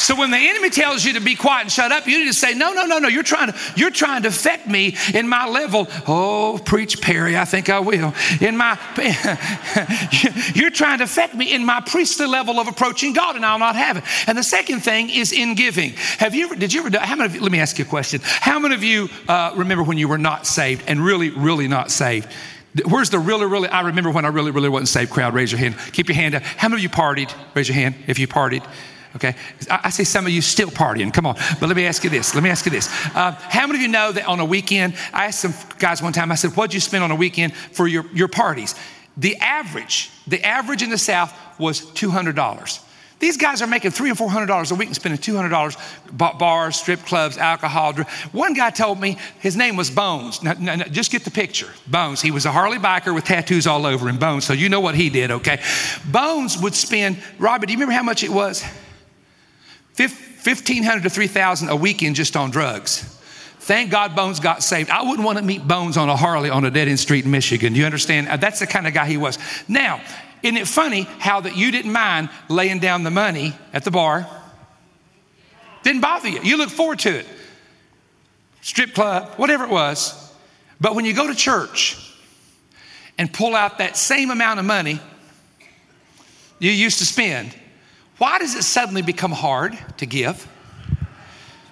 [0.00, 2.32] So when the enemy tells you to be quiet and shut up, you need to
[2.32, 3.08] say, no, no, no, no.
[3.08, 5.88] You're trying to, you're trying to affect me in my level.
[6.08, 8.14] Oh, preach Perry, I think I will.
[8.40, 8.78] In my
[10.54, 13.76] you're trying to affect me in my priestly level of approaching God, and I'll not
[13.76, 14.04] have it.
[14.26, 15.92] And the second thing is in giving.
[16.18, 17.88] Have you ever, did you ever, how many of you, let me ask you a
[17.88, 18.22] question.
[18.24, 21.90] How many of you uh, remember when you were not saved and really, really not
[21.90, 22.26] saved?
[22.86, 25.34] Where's the really, really, I remember when I really, really wasn't saved crowd?
[25.34, 25.76] Raise your hand.
[25.92, 26.42] Keep your hand up.
[26.42, 27.34] How many of you partied?
[27.54, 28.64] Raise your hand if you partied.
[29.16, 29.34] Okay,
[29.70, 31.12] I, I see some of you still partying.
[31.12, 32.34] Come on, but let me ask you this.
[32.34, 32.88] Let me ask you this.
[33.14, 34.94] Uh, how many of you know that on a weekend?
[35.12, 36.30] I asked some guys one time.
[36.30, 38.74] I said, "What'd you spend on a weekend for your your parties?"
[39.16, 42.80] The average, the average in the South was two hundred dollars.
[43.18, 45.50] These guys are making three and four hundred dollars a week and spending two hundred
[45.50, 45.76] dollars
[46.12, 47.92] bars, strip clubs, alcohol.
[48.32, 50.42] One guy told me his name was Bones.
[50.42, 51.68] Now, now, now, just get the picture.
[51.86, 52.22] Bones.
[52.22, 54.18] He was a Harley biker with tattoos all over him.
[54.18, 54.46] Bones.
[54.46, 55.60] So you know what he did, okay?
[56.06, 57.18] Bones would spend.
[57.38, 58.64] Robert, do you remember how much it was?
[59.96, 63.16] 1500 to 3000 a weekend just on drugs.
[63.60, 64.88] Thank God Bones got saved.
[64.88, 67.30] I wouldn't want to meet Bones on a Harley on a dead end street in
[67.30, 67.74] Michigan.
[67.74, 68.28] You understand?
[68.28, 69.38] Uh, that's the kind of guy he was.
[69.68, 70.00] Now,
[70.42, 74.26] isn't it funny how that you didn't mind laying down the money at the bar?
[75.82, 76.40] Didn't bother you.
[76.42, 77.26] You look forward to it.
[78.62, 80.34] Strip club, whatever it was.
[80.80, 81.98] But when you go to church
[83.18, 85.00] and pull out that same amount of money
[86.58, 87.54] you used to spend,
[88.20, 90.46] why does it suddenly become hard to give?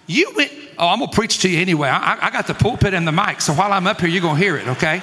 [0.07, 1.91] You went, oh, I'm to preach to you anyway.
[1.91, 4.35] I, I, got the pulpit and the mic, so while I'm up here, you're to
[4.35, 5.03] hear it, okay?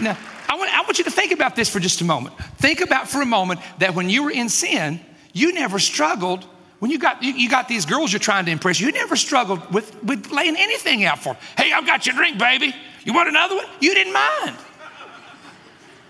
[0.00, 0.18] Now,
[0.48, 2.36] I want, I want you to think about this for just a moment.
[2.56, 4.98] Think about for a moment that when you were in sin,
[5.32, 6.44] you never struggled
[6.80, 9.72] when you got, you, you, got these girls you're trying to impress, you never struggled
[9.72, 11.42] with, with laying anything out for them.
[11.56, 12.74] Hey, I've got your drink, baby.
[13.04, 13.66] You want another one?
[13.80, 14.56] You didn't mind.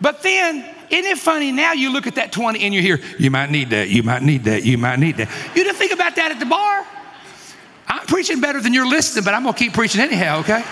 [0.01, 1.53] But then, isn't it funny?
[1.53, 4.23] Now you look at that 20 and you hear, you might need that, you might
[4.23, 5.29] need that, you might need that.
[5.55, 6.87] You didn't think about that at the bar.
[7.89, 10.63] I'm preaching better than you're listening, but I'm going to keep preaching anyhow, okay?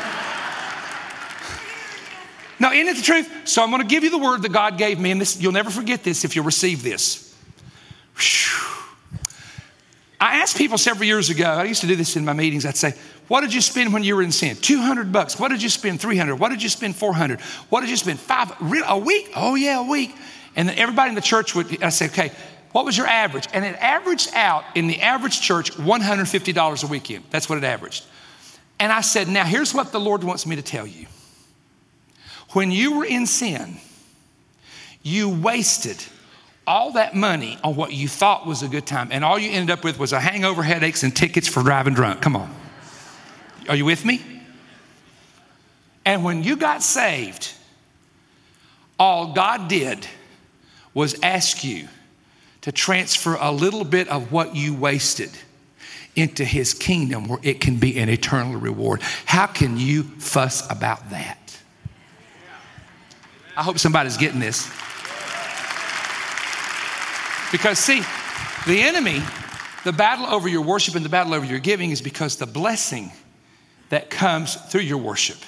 [2.58, 3.30] Now, isn't it the truth?
[3.44, 5.52] So I'm going to give you the word that God gave me, and this, you'll
[5.52, 7.34] never forget this if you receive this.
[8.16, 8.74] Whew.
[10.20, 12.64] I asked people several years ago, I used to do this in my meetings.
[12.64, 12.94] I'd say,
[13.28, 14.56] What did you spend when you were in sin?
[14.56, 15.38] 200 bucks.
[15.38, 16.00] What did you spend?
[16.00, 16.36] 300.
[16.36, 16.94] What did you spend?
[16.94, 17.40] 400.
[17.70, 18.20] What did you spend?
[18.20, 18.52] Five.
[18.86, 19.30] A week?
[19.34, 20.14] Oh, yeah, a week.
[20.56, 22.32] And then everybody in the church would, I said, Okay,
[22.72, 23.48] what was your average?
[23.52, 27.24] And it averaged out in the average church $150 a weekend.
[27.30, 28.04] That's what it averaged.
[28.78, 31.06] And I said, Now here's what the Lord wants me to tell you.
[32.50, 33.78] When you were in sin,
[35.02, 36.02] you wasted
[36.66, 39.70] all that money on what you thought was a good time, and all you ended
[39.70, 42.22] up with was a hangover, headaches, and tickets for driving drunk.
[42.22, 42.63] Come on.
[43.68, 44.20] Are you with me?
[46.04, 47.52] And when you got saved,
[48.98, 50.06] all God did
[50.92, 51.88] was ask you
[52.60, 55.30] to transfer a little bit of what you wasted
[56.16, 59.02] into his kingdom where it can be an eternal reward.
[59.26, 61.38] How can you fuss about that?
[63.56, 64.66] I hope somebody's getting this.
[67.50, 68.02] Because, see,
[68.66, 69.22] the enemy,
[69.84, 73.12] the battle over your worship and the battle over your giving is because the blessing
[73.88, 75.38] that comes through your worship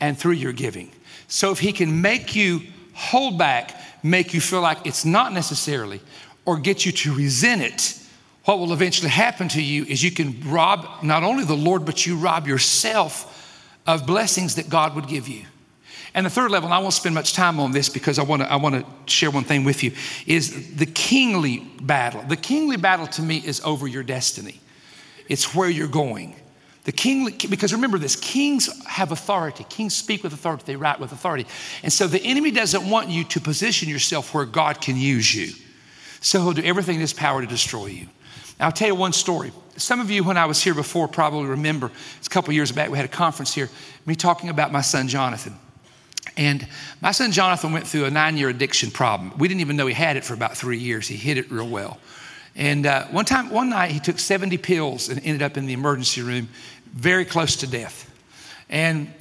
[0.00, 0.90] and through your giving.
[1.28, 2.62] So, if he can make you
[2.94, 6.00] hold back, make you feel like it's not necessarily,
[6.44, 7.98] or get you to resent it,
[8.44, 12.06] what will eventually happen to you is you can rob not only the Lord, but
[12.06, 13.34] you rob yourself
[13.86, 15.44] of blessings that God would give you.
[16.14, 18.42] And the third level, and I won't spend much time on this because I want
[18.42, 19.92] to I want to share one thing with you,
[20.26, 22.22] is the kingly battle.
[22.22, 24.60] The kingly battle to me is over your destiny.
[25.28, 26.34] It's where you're going.
[26.88, 29.66] The kingly, because remember this, kings have authority.
[29.68, 31.44] Kings speak with authority, they write with authority.
[31.82, 35.52] And so the enemy doesn't want you to position yourself where God can use you.
[36.22, 38.06] So he'll do everything in his power to destroy you.
[38.58, 39.52] I'll tell you one story.
[39.76, 42.88] Some of you, when I was here before, probably remember, it's a couple years back,
[42.88, 43.68] we had a conference here,
[44.06, 45.58] me talking about my son Jonathan.
[46.38, 46.66] And
[47.02, 49.36] my son Jonathan went through a nine year addiction problem.
[49.36, 51.06] We didn't even know he had it for about three years.
[51.06, 52.00] He hid it real well.
[52.58, 55.72] And uh, one time, one night, he took 70 pills and ended up in the
[55.72, 56.48] emergency room,
[56.92, 58.04] very close to death.
[58.68, 59.12] And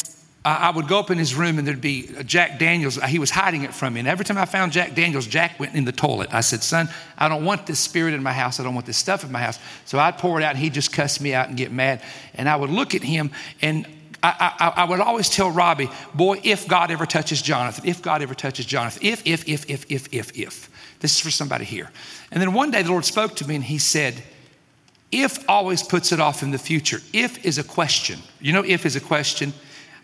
[0.47, 2.95] I would go up in his room and there'd be Jack Daniels.
[3.03, 3.99] He was hiding it from me.
[3.99, 6.33] And every time I found Jack Daniels, Jack went in the toilet.
[6.33, 8.57] I said, Son, I don't want this spirit in my house.
[8.59, 9.59] I don't want this stuff in my house.
[9.83, 12.01] So I'd pour it out and he'd just cuss me out and get mad.
[12.33, 13.85] And I would look at him and
[14.23, 18.21] I, I, I, would always tell Robbie, boy, if God ever touches Jonathan, if God
[18.21, 20.69] ever touches Jonathan, if, if, if, if, if, if, if.
[20.99, 21.91] This is for somebody here.
[22.31, 24.23] And then one day the Lord spoke to me and he said,
[25.11, 27.01] if always puts it off in the future.
[27.13, 28.19] If is a question.
[28.39, 29.53] You know, if is a question.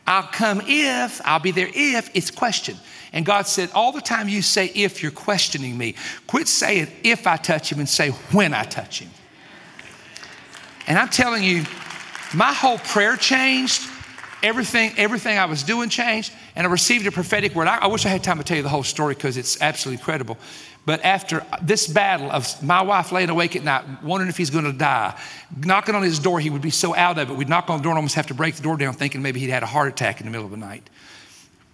[0.05, 2.77] I'll come if, I'll be there if, it's question.
[3.13, 5.95] And God said, all the time you say if, you're questioning me.
[6.27, 9.09] Quit saying if I touch him and say when I touch him.
[10.87, 11.63] And I'm telling you,
[12.33, 13.81] my whole prayer changed
[14.43, 17.67] everything, everything I was doing changed, and I received a prophetic word.
[17.67, 20.01] I, I wish I had time to tell you the whole story because it's absolutely
[20.01, 20.37] incredible.
[20.85, 24.65] But after this battle of my wife laying awake at night, wondering if he's going
[24.65, 25.17] to die,
[25.57, 27.37] knocking on his door, he would be so out of it.
[27.37, 29.39] We'd knock on the door and almost have to break the door down, thinking maybe
[29.39, 30.89] he'd had a heart attack in the middle of the night.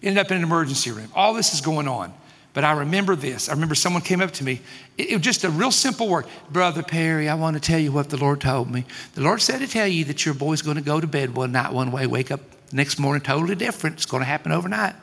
[0.03, 1.09] Ended up in an emergency room.
[1.15, 2.13] All this is going on.
[2.53, 3.47] But I remember this.
[3.47, 4.61] I remember someone came up to me.
[4.97, 6.25] It, it, was just a real simple word.
[6.51, 8.85] Brother Perry, I want to tell you what the Lord told me.
[9.13, 11.51] The Lord said to tell you that your boy's going to go to bed one
[11.51, 13.97] night one way, wake up Next morning, totally different.
[13.97, 14.95] It's going to happen overnight.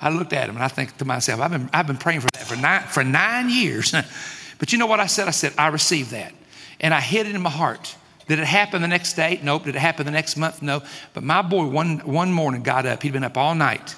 [0.00, 2.28] I looked at him and I think to myself, I've been, I've been praying for
[2.32, 3.94] that for nine, for nine years.
[4.58, 5.28] but you know what I said?
[5.28, 6.32] I said, I received that.
[6.80, 7.96] And I hid it in my heart.
[8.26, 9.40] Did it happen the next day?
[9.42, 9.64] Nope.
[9.64, 10.62] Did it happen the next month?
[10.62, 10.82] No.
[11.12, 13.02] But my boy, one, one morning, got up.
[13.02, 13.96] He'd been up all night.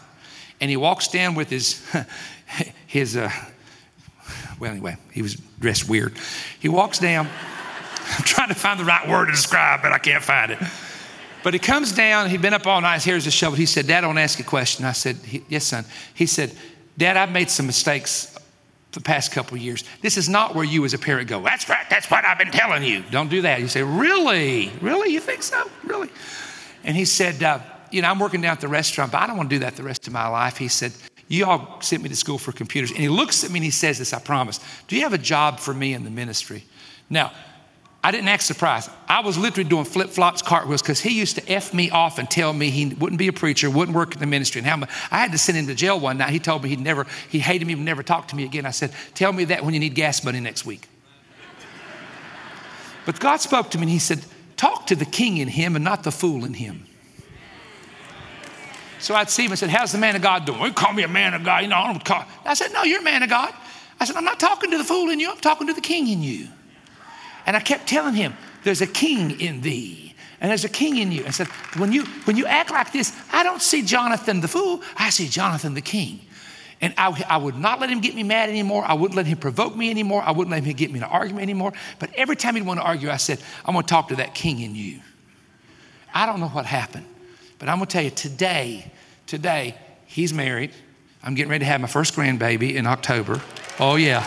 [0.61, 1.85] And he walks down with his,
[2.87, 3.31] his uh,
[4.59, 6.15] well, anyway, he was dressed weird.
[6.61, 7.27] He walks down.
[8.19, 10.59] I'm trying to find the right word to describe, but I can't find it.
[11.43, 13.57] But he comes down, he'd been up all night, here's hair's shovel.
[13.57, 14.85] He said, Dad, I want to ask you a question.
[14.85, 15.19] I said,
[15.49, 15.85] Yes, son.
[16.15, 16.53] He said,
[16.99, 18.37] Dad, I've made some mistakes
[18.93, 19.85] the past couple years.
[20.01, 22.51] This is not where you as a parent go, That's right, that's what I've been
[22.51, 23.05] telling you.
[23.11, 23.61] Don't do that.
[23.61, 24.71] You say, Really?
[24.81, 25.13] Really?
[25.13, 25.71] You think so?
[25.85, 26.09] Really?
[26.85, 29.37] And he said, uh, You know, I'm working down at the restaurant, but I don't
[29.37, 30.57] want to do that the rest of my life.
[30.57, 30.93] He said,
[31.29, 32.91] you all sent me to school for computers.
[32.91, 34.61] And he looks at me and he says this, I promise.
[34.87, 36.65] Do you have a job for me in the ministry?
[37.11, 37.33] Now,
[38.07, 38.89] I didn't act surprised.
[39.09, 42.31] I was literally doing flip flops, cartwheels, because he used to F me off and
[42.31, 44.61] tell me he wouldn't be a preacher, wouldn't work in the ministry.
[44.61, 46.31] And how much, I had to send him to jail one night.
[46.31, 48.65] He told me he'd never, he hated me, would never talk to me again.
[48.65, 50.87] I said, Tell me that when you need gas money next week.
[53.07, 54.25] But God spoke to me and He said,
[54.57, 56.87] Talk to the king in him and not the fool in him.
[59.01, 60.61] So I'd see him and said, How's the man of God doing?
[60.61, 61.63] You call me a man of God.
[61.63, 62.25] You know, I don't call.
[62.45, 63.53] I said, No, you're a man of God.
[63.99, 66.07] I said, I'm not talking to the fool in you, I'm talking to the king
[66.07, 66.47] in you.
[67.47, 68.35] And I kept telling him,
[68.65, 70.07] There's a king in thee.
[70.41, 71.25] And there's a king in you.
[71.27, 71.47] I said,
[71.79, 75.29] when you when you act like this, I don't see Jonathan the fool, I see
[75.29, 76.21] Jonathan the king.
[76.79, 78.85] And I, I, would not let him get me mad anymore.
[78.87, 80.23] I wouldn't let him provoke me anymore.
[80.23, 81.73] I wouldn't let him get me in an argument anymore.
[81.99, 84.35] But every time he'd want to argue, I said, I'm going to talk to that
[84.35, 85.01] king in you.
[86.13, 87.07] I don't know what happened,
[87.59, 88.93] but I'm going to tell you today,
[89.27, 89.75] today,
[90.05, 90.71] he's married.
[91.23, 93.41] I'm getting ready to have my first grandbaby in October.
[93.81, 94.21] Oh, yeah.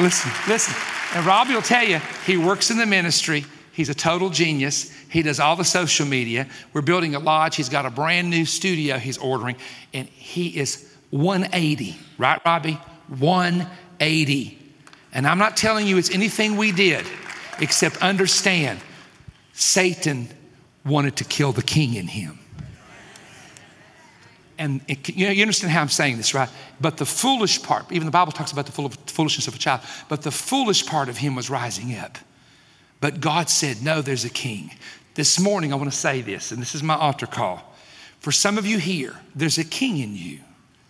[0.00, 0.93] Listen, listen.
[1.14, 3.44] And Robbie will tell you, he works in the ministry.
[3.72, 4.92] He's a total genius.
[5.08, 6.48] He does all the social media.
[6.72, 7.56] We're building a lodge.
[7.56, 9.56] He's got a brand new studio he's ordering,
[9.92, 11.96] and he is 180.
[12.18, 12.78] Right, Robbie?
[13.08, 14.58] 180.
[15.12, 17.06] And I'm not telling you it's anything we did,
[17.60, 18.80] except understand
[19.52, 20.28] Satan
[20.84, 22.40] wanted to kill the king in him.
[24.58, 26.48] And it, you, know, you understand how I'm saying this, right?
[26.80, 28.72] But the foolish part, even the Bible talks about the
[29.06, 32.18] foolishness of a child, but the foolish part of him was rising up.
[33.00, 34.70] But God said, No, there's a king.
[35.14, 37.62] This morning, I want to say this, and this is my altar call.
[38.20, 40.40] For some of you here, there's a king in you.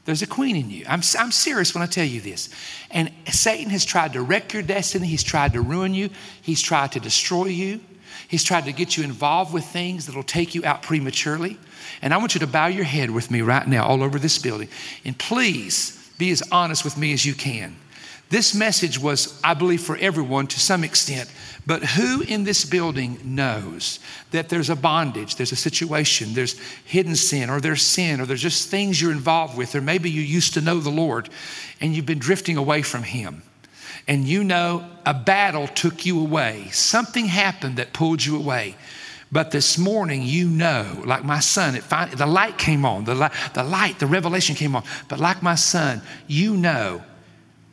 [0.05, 0.85] There's a queen in you.
[0.87, 2.51] I'm, I'm serious when I tell you this.
[2.91, 5.07] And Satan has tried to wreck your destiny.
[5.07, 6.11] He's tried to ruin you.
[6.43, 7.81] He's tried to destroy you.
[8.29, 11.59] He's tried to get you involved with things that'll take you out prematurely.
[12.03, 14.39] And I want you to bow your head with me right now, all over this
[14.39, 14.69] building.
[15.05, 17.77] And please be as honest with me as you can.
[18.31, 21.31] This message was, I believe, for everyone to some extent.
[21.67, 24.01] But who in this building knows
[24.33, 28.43] that there's a bondage, there's a situation, there's hidden sin, or there's sin, or there's
[28.43, 31.29] just things you're involved with, or maybe you used to know the Lord
[31.81, 33.43] and you've been drifting away from Him?
[34.07, 38.77] And you know a battle took you away, something happened that pulled you away.
[39.33, 43.17] But this morning, you know, like my son, it finally, the light came on, the
[43.17, 44.85] light, the light, the revelation came on.
[45.09, 47.03] But like my son, you know,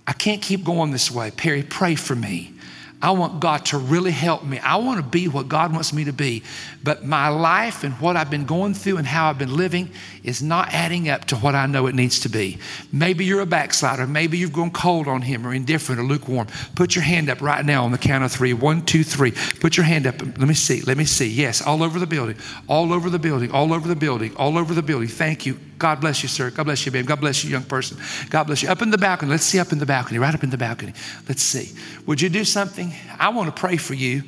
[0.08, 1.30] I can't keep going this way.
[1.30, 2.54] Perry, pray for me.
[3.02, 4.60] I want God to really help me.
[4.60, 6.44] I want to be what God wants me to be.
[6.84, 9.90] But my life and what I've been going through and how I've been living
[10.24, 12.60] is not adding up to what I know it needs to be.
[12.92, 14.06] Maybe you're a backslider.
[14.06, 16.48] Maybe you've gone cold on Him or indifferent or lukewarm.
[16.76, 18.54] Put your hand up right now on the count of three.
[18.54, 19.32] One, two, three.
[19.32, 20.22] Put your hand up.
[20.22, 20.82] Let me see.
[20.82, 21.28] Let me see.
[21.28, 22.38] Yes, all over the building.
[22.68, 23.52] All over the building.
[23.52, 24.36] All over the building.
[24.36, 25.08] All over the building.
[25.08, 25.60] Thank you.
[25.80, 26.52] God bless you, sir.
[26.52, 27.08] God bless you, babe.
[27.08, 27.98] God bless you, young person.
[28.30, 28.70] God bless you.
[28.70, 29.32] Up in the balcony.
[29.32, 30.20] Let's see up in the balcony.
[30.20, 30.94] Right up in the balcony.
[31.28, 31.76] Let's see.
[32.06, 32.91] Would you do something?
[33.20, 34.24] I want to pray for you.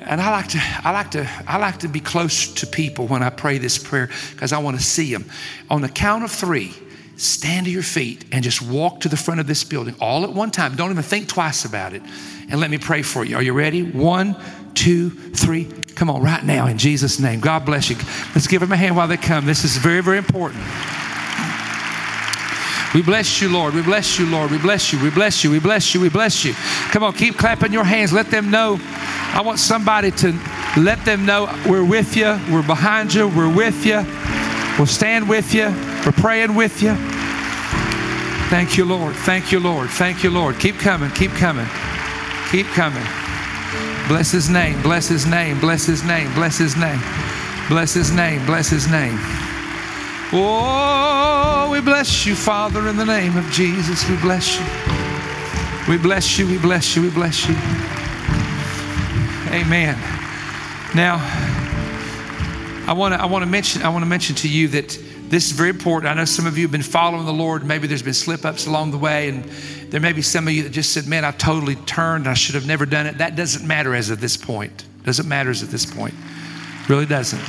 [0.00, 3.22] And I like to, I like to, I like to be close to people when
[3.22, 5.24] I pray this prayer because I want to see them.
[5.70, 6.72] On the count of three,
[7.16, 10.32] stand to your feet and just walk to the front of this building all at
[10.32, 10.76] one time.
[10.76, 12.02] Don't even think twice about it.
[12.48, 13.36] And let me pray for you.
[13.36, 13.82] Are you ready?
[13.82, 14.36] One,
[14.74, 15.64] two, three.
[15.96, 17.40] Come on, right now in Jesus' name.
[17.40, 17.96] God bless you.
[18.34, 19.46] Let's give them a hand while they come.
[19.46, 20.62] This is very, very important.
[22.94, 23.74] We bless you, Lord.
[23.74, 24.50] We bless you, Lord.
[24.50, 25.02] We bless you.
[25.02, 25.50] We bless you.
[25.50, 26.00] We bless you.
[26.00, 26.54] We bless you.
[26.90, 28.12] Come on, keep clapping your hands.
[28.12, 28.78] Let them know.
[28.80, 30.32] I want somebody to
[30.76, 32.38] let them know we're with you.
[32.50, 33.28] We're behind you.
[33.28, 34.04] We're with you.
[34.78, 35.66] We'll stand with you.
[36.06, 36.94] We're praying with you.
[38.48, 39.14] Thank you, Lord.
[39.14, 39.90] Thank you, Lord.
[39.90, 40.58] Thank you, Lord.
[40.58, 41.10] Keep coming.
[41.10, 41.66] Keep coming.
[42.50, 43.04] Keep coming.
[44.08, 44.80] Bless his name.
[44.80, 45.60] Bless his name.
[45.60, 46.32] Bless his name.
[46.32, 47.00] Bless his name.
[47.68, 48.46] Bless his name.
[48.46, 49.18] Bless his name.
[50.30, 54.06] Oh, we bless you, Father, in the name of Jesus.
[54.10, 54.66] We bless you.
[55.88, 56.46] We bless you.
[56.46, 57.00] We bless you.
[57.02, 57.54] We bless you.
[59.50, 59.96] Amen.
[60.94, 61.16] Now,
[62.86, 64.88] I want to I want to mention I want to mention to you that
[65.30, 66.12] this is very important.
[66.12, 67.64] I know some of you have been following the Lord.
[67.64, 69.44] Maybe there's been slip ups along the way, and
[69.90, 72.28] there may be some of you that just said, "Man, I totally turned.
[72.28, 74.84] I should have never done it." That doesn't matter as of this point.
[75.04, 76.12] Doesn't matter as at this point.
[76.86, 77.40] Really doesn't.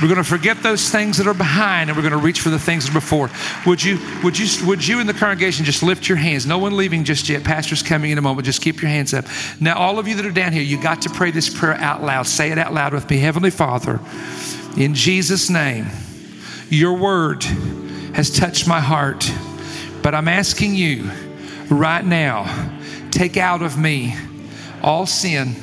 [0.00, 2.50] We're going to forget those things that are behind and we're going to reach for
[2.50, 3.30] the things that are before.
[3.66, 6.46] Would you, would you, would you in the congregation just lift your hands?
[6.46, 7.44] No one leaving just yet.
[7.44, 8.46] Pastor's coming in a moment.
[8.46, 9.26] Just keep your hands up.
[9.60, 12.02] Now, all of you that are down here, you got to pray this prayer out
[12.02, 12.26] loud.
[12.26, 13.18] Say it out loud with me.
[13.18, 14.00] Heavenly Father,
[14.76, 15.86] in Jesus' name,
[16.68, 17.44] your word
[18.14, 19.30] has touched my heart,
[20.02, 21.10] but I'm asking you
[21.70, 22.78] right now,
[23.10, 24.14] take out of me
[24.82, 25.54] all sin,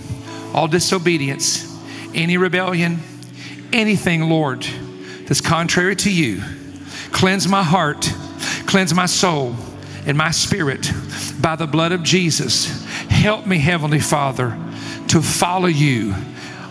[0.53, 1.65] all disobedience,
[2.13, 2.99] any rebellion,
[3.73, 4.65] anything, Lord,
[5.25, 6.41] that's contrary to you.
[7.11, 8.11] Cleanse my heart,
[8.65, 9.55] cleanse my soul
[10.05, 10.91] and my spirit
[11.39, 12.85] by the blood of Jesus.
[13.09, 14.57] Help me, Heavenly Father,
[15.09, 16.15] to follow you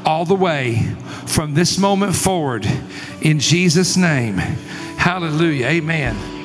[0.05, 0.95] all the way
[1.27, 2.67] from this moment forward
[3.21, 4.37] in Jesus' name.
[4.37, 5.67] Hallelujah.
[5.67, 6.38] Amen.